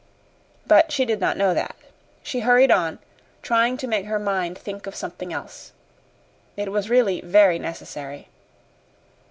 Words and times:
But 0.65 0.91
she 0.91 1.05
did 1.05 1.19
not 1.19 1.37
know 1.37 1.53
that. 1.53 1.75
She 2.23 2.39
hurried 2.39 2.71
on, 2.71 2.97
trying 3.43 3.77
to 3.77 3.85
make 3.85 4.07
her 4.07 4.17
mind 4.17 4.57
think 4.57 4.87
of 4.87 4.95
something 4.95 5.31
else. 5.31 5.73
It 6.57 6.71
was 6.71 6.89
really 6.89 7.21
very 7.21 7.59
necessary. 7.59 8.27